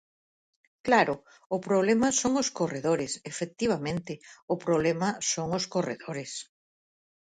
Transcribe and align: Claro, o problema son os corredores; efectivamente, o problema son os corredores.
Claro, 0.87 1.15
o 1.55 1.57
problema 1.67 2.07
son 2.21 2.33
os 2.41 2.49
corredores; 2.59 3.11
efectivamente, 3.31 4.13
o 4.53 4.55
problema 4.65 5.09
son 5.31 5.47
os 5.59 5.65
corredores. 5.73 6.31